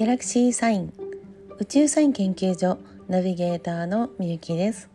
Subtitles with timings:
[0.00, 0.94] ギャラクシーサイン。
[1.58, 4.88] 宇宙サイン研究所ナビゲーターのみゆきです。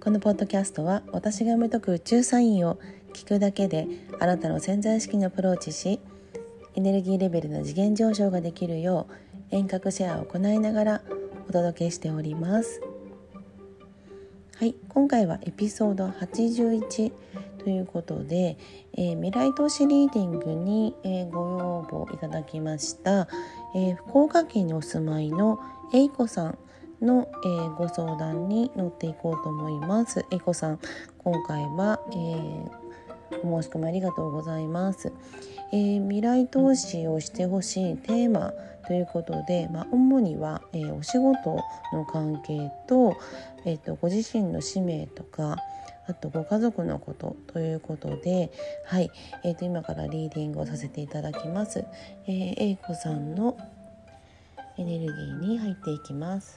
[0.00, 2.80] このポッドキャストは私が読み解く宇宙サインを
[3.12, 3.86] 聞くだけで
[4.18, 6.00] あなたの潜在意識にアプローチし
[6.74, 9.06] エネルギーレベルの次元上昇ができるよ
[9.52, 11.02] う遠隔シェアを行いながら
[11.48, 12.80] お届けしております。
[14.56, 17.12] はい今回はエピソード81
[17.62, 18.56] ということで、
[18.96, 23.28] えー、未来投資リーディングに、えー、ご要望いただきました、
[23.74, 25.58] えー、福岡県にお住まいの
[25.92, 26.58] えいこさん
[27.02, 30.24] の、えー、ご相談に乗っていこうと思います。
[30.30, 30.78] えいこさん
[31.18, 35.12] 今回は、えー、お申し込みありがとうございます。
[35.72, 38.52] えー、未来投資をしてほしいテーマ
[38.86, 43.16] ということで、まあ、主には、えー、お仕事の関係と,、
[43.64, 45.56] えーとご自身の使命とか
[46.10, 48.50] あとご家族のことということで、
[48.84, 49.10] はい、
[49.44, 51.84] えー、と今からリーディングをさせていただきます。
[52.26, 53.56] えー、A 子さんの
[54.76, 56.56] エネルギーに入っていきます。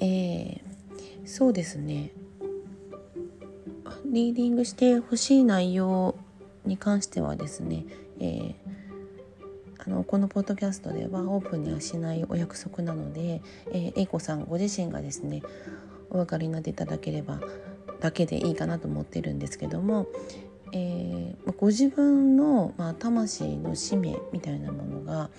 [0.00, 0.60] えー、
[1.24, 2.12] そうですね。
[4.06, 6.16] リーディングしてほしい内容
[6.64, 7.84] に関してはですね、
[8.20, 8.54] えー、
[9.78, 13.42] あのこのポッドキャストではオープンにはしないお約束なので、
[13.72, 15.42] えー、子さんご自身がですね
[16.10, 17.40] お分かりになっていただければ
[18.00, 20.06] だけでいいかなと思ってるんですけども、
[20.72, 25.30] えー、ご自分の、まあ、魂の使命みたいなものが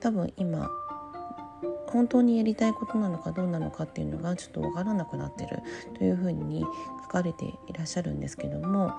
[0.00, 0.70] 多分今
[1.88, 5.62] 本当にやりたいことなのかどうなのかっていうのがちょっと分からなくなってる
[5.96, 6.64] というふうに
[7.02, 8.92] 書かれていらっしゃるんですけども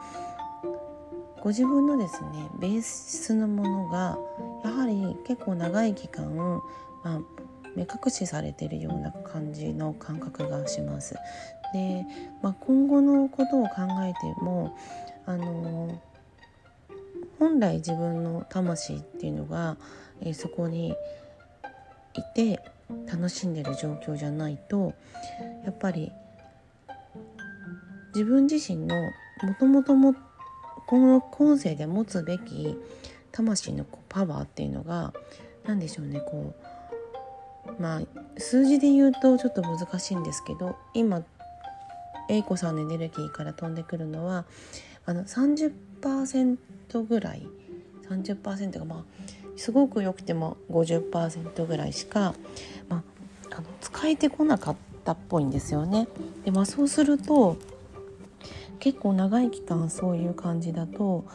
[1.41, 4.17] ご自分のですねベースのものが
[4.63, 6.62] やはり結構長い期間、ま
[7.06, 7.19] あ、
[7.75, 11.16] 目隠しされてるような感じの感覚がします。
[11.73, 12.06] で、
[12.41, 14.75] まあ、今後のことを考えても
[15.25, 16.01] あの
[17.39, 19.78] 本来自分の魂っていうのが、
[20.22, 20.95] えー、そこに
[22.13, 22.59] いて
[23.06, 24.94] 楽しんでる状況じゃないと
[25.66, 26.12] やっぱり
[28.14, 28.96] 自分自身の
[29.44, 30.16] もともとも
[30.88, 32.78] この今世で持つべき
[33.31, 35.14] 魂のこうパワーっていうのが
[35.66, 36.56] 何でしょうねこ
[37.78, 38.02] うまあ
[38.40, 41.24] 数字で言うとちょっと難しいんですけど今
[42.30, 44.46] 英子さんのエネルギーから飛んでくるのは
[45.06, 46.58] あの30%
[47.04, 47.48] ぐらい
[48.09, 49.04] 30%がまあ
[49.57, 52.34] すごく良くても50%ぐらいしか、
[52.88, 53.03] ま
[53.51, 56.07] あ、あの使えてこなかったっぽいんですよね。
[56.45, 57.57] でまあ、そうすると
[58.79, 61.25] 結構長い期間そういう感じだと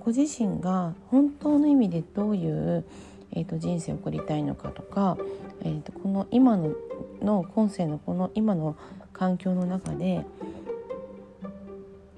[0.00, 2.84] ご自身が本当の意味でどういう、
[3.32, 5.16] えーと、人生を送りたいのかとか、
[5.62, 6.74] えーと、この今の
[7.22, 8.76] の今世のこの今の
[9.12, 10.24] 環境の中で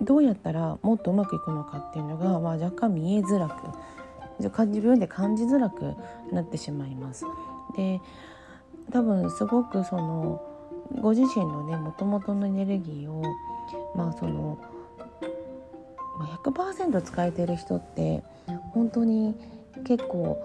[0.00, 3.54] どうやったらもっとうまくいくのかっていうのが、まあ、若干見えづらく
[4.50, 5.94] 自分で感じづらく
[6.32, 7.24] なってしまいます。
[7.76, 8.00] で
[8.90, 10.42] 多分すごくその
[11.00, 13.22] ご自身のねもともとのエネルギーを
[13.94, 14.58] まあその
[16.44, 18.22] 100%使えてる人って
[18.72, 19.34] 本当に
[19.84, 20.38] 結構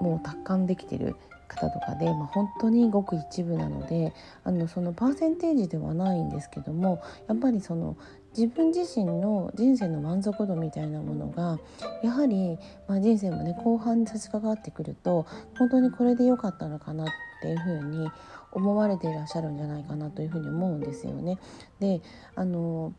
[0.00, 1.16] もう達観できてる
[1.48, 7.96] 方とかで、まあ、本当にごく一部なのであのそのパーセンテージではないんですけどもやっぱりその
[8.36, 11.58] 自分自身の人生の満足度みたいなものが
[12.02, 15.26] やはり、まあ、人生もね後半に差し掛かってくると
[15.58, 17.06] 本当にこれで良かったのかなっ
[17.42, 18.08] ていうふうに
[18.52, 21.38] 思われていらっしゃるんじゃないかなというふうに思うんですよね。
[21.80, 22.00] で
[22.34, 22.92] あの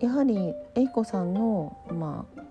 [0.00, 2.42] やはり英子さんの、まあ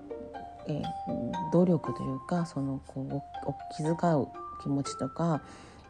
[0.68, 4.28] えー、努力というかそのこう気遣う
[4.62, 5.42] 気持ちとか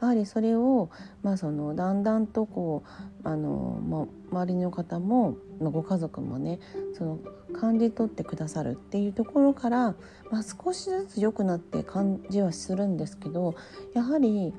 [0.03, 0.89] やはりそれを、
[1.21, 2.83] まあ、そのだんだんとこ
[3.23, 6.59] うあの、ま、周りの方も、ま、ご家族もね
[6.97, 7.19] その
[7.53, 9.95] 感じ取ってくださるっていうところから、
[10.29, 13.55] まあ、少しずつ良くなって感じはするんですけど
[13.93, 14.53] やはり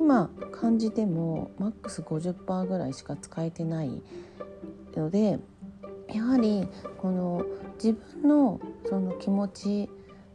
[0.00, 4.02] 今感じてもマックス50%ぐらいしか使えてない
[4.96, 5.38] ので
[6.12, 6.66] やはり
[6.98, 9.90] この自分のその気持ち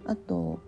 [0.05, 0.61] あと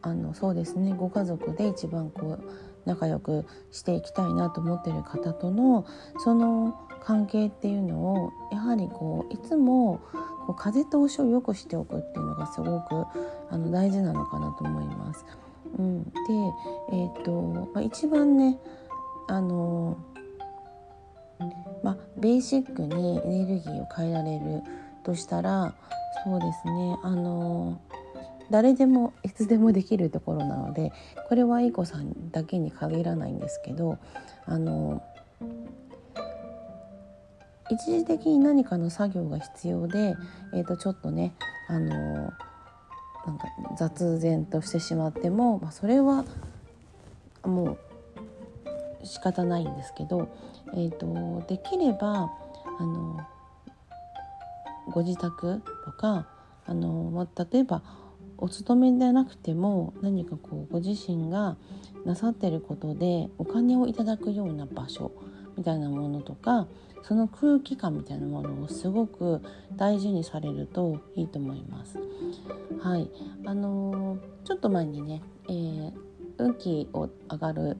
[0.00, 5.86] あのそうですねご家族で一番こう仲良くしていきたいなと思ってる方との
[6.18, 10.00] その関係っていうのをやはりこういつも
[10.46, 13.06] こう風通しを良くしておくっていうのがすごく
[13.50, 15.24] あの大事なのかなと思います。
[15.78, 16.10] うん、で、
[16.92, 18.58] えーとまあ、一番ね
[19.28, 19.96] あの、
[21.82, 24.62] まあ、ベーシックにエネルギーを変えられる
[25.04, 25.74] としたら
[26.24, 27.80] そうですねあの
[28.50, 30.92] 誰でもいつでもできるところなので
[31.28, 33.98] これは A 子さんだけに限らないんですけど
[34.46, 35.02] あの
[37.70, 40.16] 一時的に何かの作業が必要で、
[40.52, 41.34] えー、とちょっとね
[41.68, 42.32] あの
[43.26, 46.24] なんか雑然としてしまっても、まあ、それは
[47.44, 47.78] も
[49.02, 50.28] う仕方ないんですけど、
[50.74, 52.30] えーと、できれば
[52.78, 53.20] あの
[54.90, 56.26] ご自宅とか
[56.66, 57.82] あの、まあ、例えば
[58.40, 61.56] お勤めでなくても何かこうご自身が
[62.04, 65.12] なさってることでお金をいただくような場所
[65.56, 66.66] みたいなものとか
[67.02, 69.42] その空気感みたいなものをすごく
[69.76, 71.98] 大事にされるといいと思います。
[72.80, 73.10] はい、
[73.46, 75.92] あのー、ちょっと前にね、えー、
[76.38, 77.76] 運気を上がる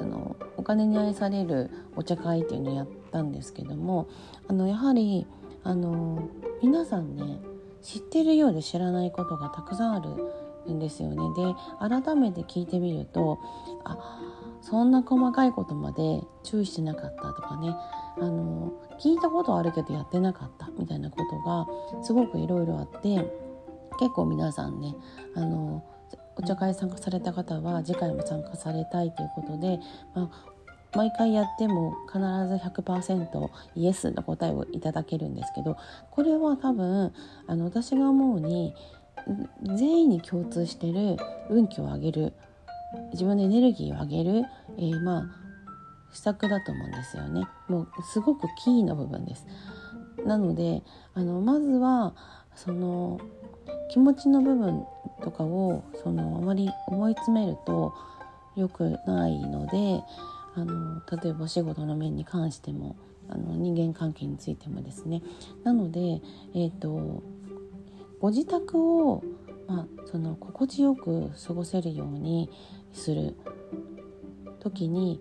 [0.00, 4.08] あのお金に愛されるお茶会っていうのをやったんですけども
[4.48, 5.26] あのやはり
[5.64, 6.28] あの
[6.62, 7.40] 皆さんね
[7.88, 10.00] 知ってるようで知らないことがたくさんあ
[10.66, 11.16] るんですよね。
[11.34, 13.38] で改めて聞いてみると
[13.82, 14.20] あ
[14.60, 17.74] そんな細かいことまで注意してなかったとかね
[18.18, 23.26] あの聞いたことあるけどやってなかったみたいなことがすごくいろいろあって
[23.98, 24.94] 結構皆さんね
[25.34, 25.82] あの
[26.36, 29.78] お茶会参加された方は次回も参加されたいということで、
[30.14, 30.50] まあ、
[30.98, 35.76] 毎回やっても必ず100%イエスの答えをいただけるんですけど
[36.10, 37.14] これは多分
[37.46, 38.74] あの私が思うに
[39.62, 41.16] 全員に共通してる
[41.50, 42.32] 運気を上げる
[43.12, 44.42] 自分のエネルギーを上げる、
[44.76, 45.24] えー、まあ
[46.12, 47.46] 施策だと思うんですよね。
[47.68, 49.46] もうすごくキーの部分です。
[50.24, 50.82] なので
[51.14, 52.16] あのまずは
[52.56, 53.20] その
[53.92, 54.84] 気持ちの部分
[55.22, 57.94] とかをそのあまり思い詰めると
[58.56, 60.02] 良くないので
[60.58, 62.96] あの例えばお仕事の面に関しても
[63.28, 65.22] あの人間関係についてもですね。
[65.62, 66.20] なので、
[66.54, 67.22] えーと、
[68.18, 69.22] ご自宅を、
[69.68, 72.50] まあ、その心地よく過ごせるように
[72.92, 73.36] する
[74.58, 75.20] 時に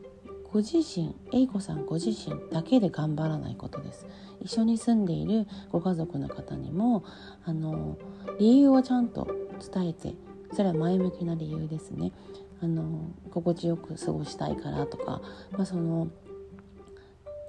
[0.52, 4.08] ご自身英子さんご自身だけで頑張らないことです。
[4.42, 7.04] 一緒に住んでいるご家族の方にも
[7.44, 7.98] あの
[8.40, 9.28] 理由をちゃんと
[9.72, 10.16] 伝えて
[10.54, 12.12] それは前向きな理由ですね。
[12.62, 15.22] あの心地よく過ごしたいからとか、
[15.52, 16.08] まあ、その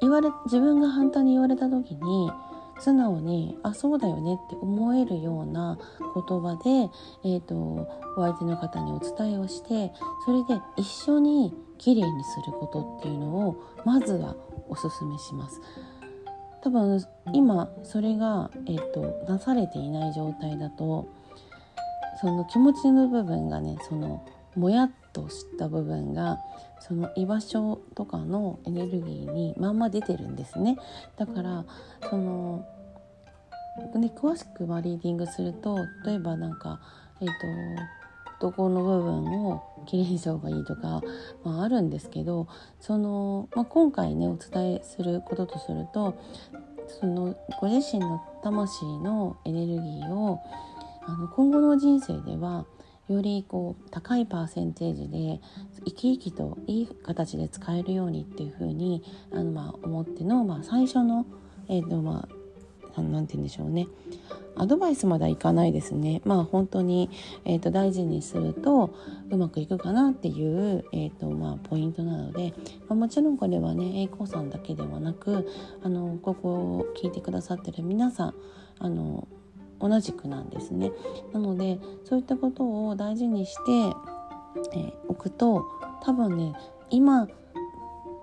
[0.01, 2.31] 言われ自分が反対に言われた時に
[2.79, 6.91] 素直にあそうだよねって思えるような言葉で、
[7.25, 7.55] えーと、
[8.17, 9.93] お相手の方にお伝えをして
[10.25, 14.37] それで一緒にきれいにすることっていうのをまずは
[14.69, 15.61] おすすめします。
[16.63, 21.09] 多分今それが、えーと、なされていない状態だと
[22.21, 24.25] その気持ちの部分がねその
[24.59, 26.39] もやっとした部分が
[26.81, 30.77] その居場所とかのエネルギーにまんま出てるんですね。
[31.17, 31.65] だから
[32.09, 32.67] その
[33.95, 36.81] ね詳しくはリーディングすると例えばなんか
[37.21, 37.31] えっ、ー、
[38.41, 41.03] とどこの部分をきれいにした方がいいとか、
[41.45, 42.47] まあ、あるんですけど
[42.81, 46.17] その、まあ、今回ねお伝えすることとすると
[47.01, 50.41] そのご自身の魂のエネルギーを
[51.07, 52.67] あの今後の人生では
[53.09, 55.41] よりこう高いパーセンテージで
[55.87, 59.03] 生き生きといい形で使えるようにっていうふうに
[59.33, 61.27] あのまあ思っての、まあ、最初の、
[61.69, 62.29] えーとま
[62.97, 63.87] あ、なんて言うんでしょうね。
[64.57, 66.21] アドバイスまではいかないですね。
[66.25, 67.11] まあ本当に、
[67.45, 68.93] えーと、大事にすると
[69.31, 72.53] うまくいくかなっていう、えーとまあ、ポイントなので、
[72.89, 75.49] まあ、もちろんこれはね栄光さんだけではなく
[75.83, 78.35] あのここを聞いてくださってる皆さん
[78.81, 79.29] あの
[79.81, 80.93] 同じくなんですね。
[81.33, 83.73] なのでそういったことを大事にして、
[84.75, 85.65] えー、おくと
[86.03, 86.55] 多分ね
[86.91, 87.29] 今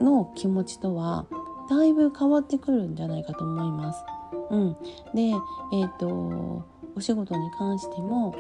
[0.01, 1.25] の気持ちとは
[1.69, 4.03] だいぶ変わってくるんじゃないかと思います。
[4.51, 4.73] うん、
[5.13, 8.35] で、えーと、お仕事に関しても、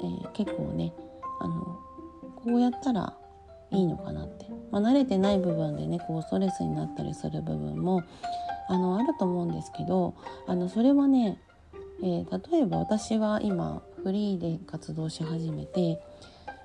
[0.00, 0.92] えー、結構ね
[1.40, 1.78] あの
[2.36, 3.14] こうやったら
[3.70, 8.02] いいのかなって、まあ、慣れてない部分でねこうストレスになったりする部分も
[8.68, 10.14] あのあると思うんですけど
[10.46, 11.38] あのそれはね
[12.02, 16.00] えー、例えば私は今フリーで活動し始めて、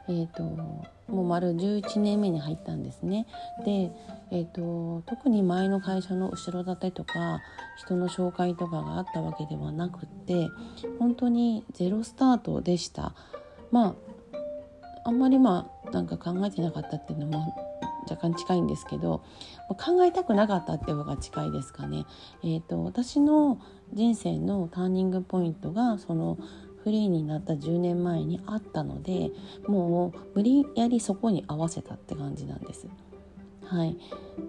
[0.07, 3.27] えーと、もう丸11年目に入ったんですね。
[3.65, 3.91] で、
[4.31, 7.41] えーと、特に前の会社の後ろ盾とか
[7.77, 10.49] 人の紹介とかがあったわけではなくって
[10.99, 13.13] 本当にゼロスタートでした。
[13.71, 13.95] まあ
[15.05, 17.64] あんまりまあなんか考えてなかったっていうのも
[18.09, 19.23] 若干近いんですけど
[19.69, 22.05] 考えたくなかったっていうのが近いですかね。
[22.43, 23.59] えーと、私の
[23.93, 26.37] 人生のターニングポイントがその
[26.83, 29.31] フリーになった10年前にあったので
[29.67, 32.87] もう無理やりそこに合わせたって感じなんです。
[33.63, 33.97] はい、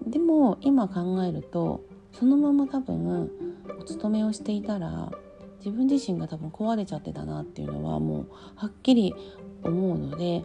[0.05, 1.83] でも今考えると
[2.13, 3.31] そのまま多分
[3.79, 5.11] お勤めをしていたら
[5.59, 9.15] 自分自身が多分壊れちゃってたなっていうのはもうはっきり
[9.63, 10.43] 思うので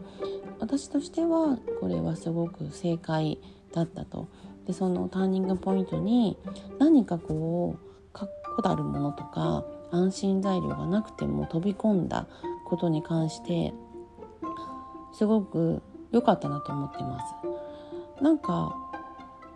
[0.60, 3.38] 私としてはこれはすごく正解
[3.72, 4.28] だったと。
[4.66, 6.38] でそのターニングポイントに
[6.78, 12.28] 何かこう確固たるものとか安心材料がなくても飛び込んだ
[12.64, 13.74] ことに関して
[15.12, 17.18] すごく良かったなと思ってま
[18.18, 18.22] す。
[18.22, 18.76] なんか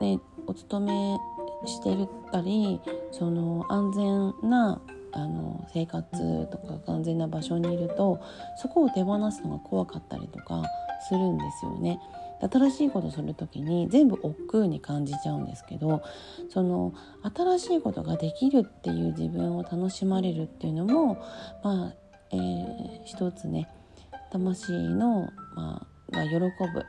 [0.00, 1.18] ねお勤め
[1.66, 1.96] して
[2.32, 2.80] たり
[3.12, 4.80] その安全な
[5.16, 8.20] あの生活とか安全な場所にいると
[8.60, 10.62] そこを手放すのが怖かったりとか
[11.08, 11.98] するんですよね。
[12.38, 16.02] 新しいことする時に全部億劫に感じちゃうんですけど
[16.50, 16.92] その
[17.34, 21.14] 新しいことができるっていう自分を楽しまれるっていうのも
[21.64, 21.94] まあ、
[22.32, 23.70] えー、一つね
[24.30, 26.84] 魂の、まあ、が喜ぶ、えー、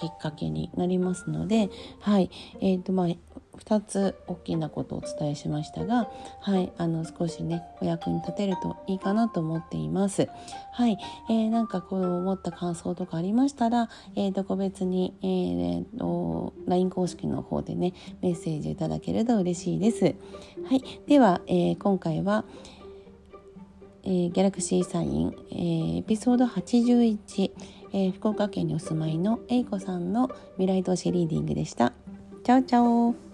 [0.00, 1.68] きっかけになりますので
[2.00, 2.30] はい
[2.62, 3.08] えーとまあ
[3.64, 6.08] 2つ大きなことをお伝えしましたが、
[6.40, 10.28] はい、あの少しねお役に立てるといいかなと思っています。
[10.72, 10.98] はい、
[11.28, 20.04] えー、なんかこう思った感想とかありましたら、えー、と個別に、えー、と LINE 公式の方でねメッセージいただけると嬉しいです。
[20.04, 20.10] は
[20.74, 22.44] い、では、えー、今回は
[24.02, 27.50] えー、ギャラクシーサイン、えー、エピソード81、
[27.92, 31.92] えー、福岡県にお住まいのえいこさんの未来投資リーディングでした。
[32.42, 33.29] チャオチャオ